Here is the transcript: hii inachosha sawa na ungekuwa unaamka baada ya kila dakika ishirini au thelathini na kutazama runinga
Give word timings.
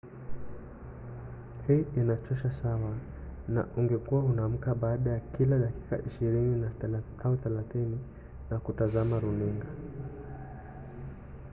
hii 1.67 1.85
inachosha 1.97 2.51
sawa 2.51 2.95
na 3.47 3.65
ungekuwa 3.77 4.23
unaamka 4.23 4.75
baada 4.75 5.11
ya 5.11 5.19
kila 5.19 5.59
dakika 5.59 6.01
ishirini 6.07 6.65
au 7.23 7.37
thelathini 7.37 7.99
na 8.49 8.59
kutazama 8.59 9.19
runinga 9.19 9.65